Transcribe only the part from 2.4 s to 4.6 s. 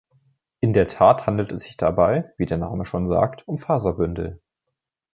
der Name schon sagt, um Faserbündel.